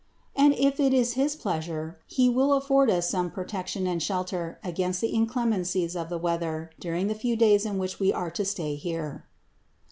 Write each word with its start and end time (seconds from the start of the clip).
And 0.35 0.55
if 0.55 0.79
it 0.79 0.95
is 0.95 1.13
his 1.13 1.35
pleasure, 1.35 1.99
He 2.07 2.27
will 2.27 2.53
afford 2.53 2.89
us 2.89 3.07
some 3.07 3.29
protection 3.29 3.85
and 3.85 4.01
shelter 4.01 4.57
against 4.63 4.99
the 4.99 5.13
inclemencies 5.13 5.95
of 5.95 6.09
the 6.09 6.17
weather 6.17 6.71
during 6.79 7.05
the 7.05 7.13
few 7.13 7.35
days 7.35 7.67
in 7.67 7.77
which 7.77 7.99
we 7.99 8.11
are 8.11 8.31
to 8.31 8.43
stay 8.43 8.73
here." 8.73 9.27